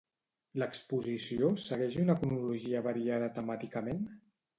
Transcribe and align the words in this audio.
L'exposició 0.59 1.51
segueix 1.63 1.97
una 2.03 2.15
cronologia 2.21 2.81
variada 2.87 3.29
temàticament? 3.37 4.01